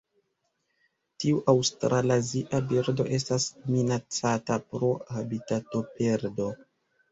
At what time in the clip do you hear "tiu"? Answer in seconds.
1.23-1.41